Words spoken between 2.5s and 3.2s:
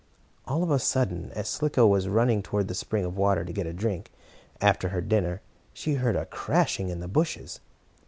the spring of